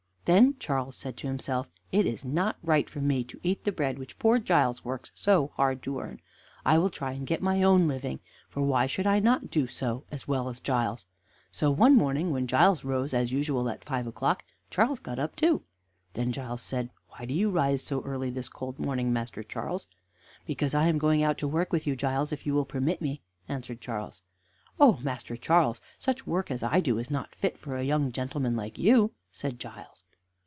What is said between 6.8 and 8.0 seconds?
try and get my own